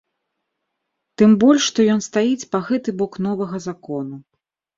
Тым 1.21 1.31
больш 1.43 1.67
што 1.73 1.79
ён 1.97 2.01
стаіць 2.07 2.49
па 2.55 2.63
гэты 2.71 2.89
бок 3.03 3.13
новага 3.27 3.61
закону. 3.69 4.15